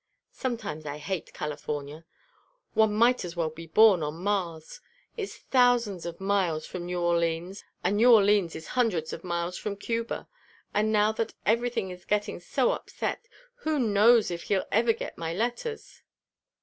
"Sometimes 0.31 0.87
I 0.87 0.97
hate 0.97 1.31
California. 1.31 2.05
One 2.73 2.91
might 2.91 3.23
as 3.23 3.35
well 3.35 3.51
be 3.51 3.69
on 3.75 4.15
Mars. 4.15 4.81
It's 5.15 5.37
thousands 5.37 6.07
of 6.07 6.19
miles 6.19 6.65
from 6.65 6.87
New 6.87 6.99
Orleans, 6.99 7.63
and 7.83 7.97
New 7.97 8.11
Orleans 8.11 8.55
is 8.55 8.69
hundreds 8.69 9.13
of 9.13 9.23
miles 9.23 9.59
from 9.59 9.75
Cuba. 9.75 10.27
And 10.73 10.91
now 10.91 11.11
that 11.11 11.35
everything 11.45 11.91
is 11.91 12.05
getting 12.05 12.39
so 12.39 12.71
upset, 12.71 13.27
who 13.57 13.77
knows 13.77 14.31
if 14.31 14.41
he'll 14.45 14.65
ever 14.71 14.91
get 14.91 15.19
my 15.19 15.35
letters? 15.35 16.01